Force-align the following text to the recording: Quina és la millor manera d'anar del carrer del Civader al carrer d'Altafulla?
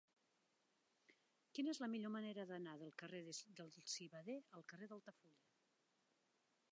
Quina 1.57 1.73
és 1.73 1.81
la 1.83 1.89
millor 1.95 2.13
manera 2.15 2.45
d'anar 2.51 2.73
del 2.83 2.93
carrer 3.03 3.21
del 3.27 3.85
Civader 3.93 4.39
al 4.61 4.67
carrer 4.73 4.89
d'Altafulla? 4.95 5.43